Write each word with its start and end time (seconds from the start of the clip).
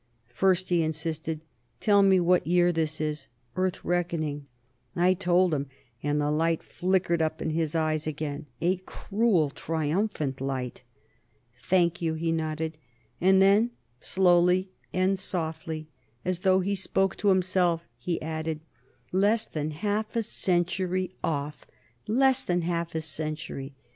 "First," 0.33 0.69
he 0.69 0.81
insisted, 0.81 1.41
"tell 1.79 2.01
me 2.01 2.19
what 2.19 2.47
year 2.47 2.71
this 2.71 2.99
is, 2.99 3.27
Earth 3.55 3.85
reckoning." 3.85 4.47
I 4.95 5.13
told 5.13 5.53
him, 5.53 5.67
and 6.01 6.19
the 6.19 6.31
light 6.31 6.63
flickered 6.63 7.21
up 7.21 7.39
in 7.39 7.51
his 7.51 7.75
eyes 7.75 8.07
again 8.07 8.47
a 8.61 8.77
cruel, 8.77 9.51
triumphant 9.51 10.41
light. 10.41 10.81
"Thank 11.55 12.01
you," 12.01 12.15
he 12.15 12.31
nodded; 12.31 12.79
and 13.21 13.43
then, 13.43 13.73
slowly 13.99 14.71
and 14.91 15.19
softly, 15.19 15.87
as 16.25 16.39
though 16.39 16.61
he 16.61 16.73
spoke 16.73 17.15
to 17.17 17.27
himself, 17.27 17.85
he 17.99 18.19
added, 18.23 18.61
"Less 19.11 19.45
than 19.45 19.69
half 19.69 20.15
a 20.15 20.23
century 20.23 21.11
off. 21.23 21.67
Less 22.07 22.43
than 22.43 22.63
a 22.63 22.65
half 22.65 22.95
a 22.95 23.01
century! 23.01 23.75